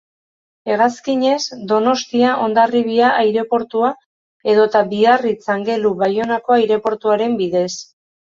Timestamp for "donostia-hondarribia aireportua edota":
1.71-4.83